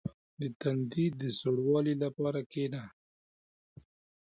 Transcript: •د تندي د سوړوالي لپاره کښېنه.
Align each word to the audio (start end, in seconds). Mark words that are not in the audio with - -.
•د 0.39 0.41
تندي 0.61 1.05
د 1.19 1.21
سوړوالي 1.39 1.95
لپاره 2.03 2.39
کښېنه. 2.51 2.83